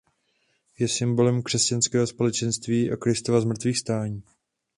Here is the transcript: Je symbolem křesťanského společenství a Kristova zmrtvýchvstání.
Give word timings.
Je 0.79 0.87
symbolem 0.87 1.43
křesťanského 1.43 2.07
společenství 2.07 2.91
a 2.91 2.95
Kristova 2.97 3.41
zmrtvýchvstání. 3.41 4.23